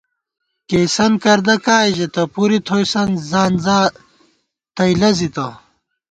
کېئیسَن 0.67 1.13
کردہ 1.23 1.55
کائی 1.65 1.91
ژېتہ، 1.97 2.23
پُرے 2.33 2.59
تھوئیسَن 2.67 3.09
ځِانزا 3.29 3.79
تئ 4.75 4.91
لَزِتہ 4.99 5.47